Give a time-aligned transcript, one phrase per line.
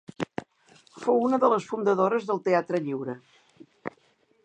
[1.03, 3.19] Fou una de les fundadores del Teatre Lliure.